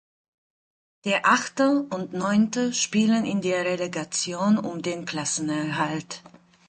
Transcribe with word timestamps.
Der 1.05 1.27
Achte 1.27 1.83
und 1.91 2.11
Neunte 2.13 2.73
spielen 2.73 3.23
in 3.23 3.39
der 3.39 3.65
Relegation 3.65 4.57
um 4.57 4.81
den 4.81 5.05
Klassenerhalt. 5.05 6.23